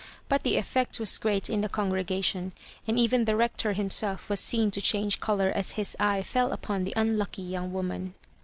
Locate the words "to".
4.71-4.81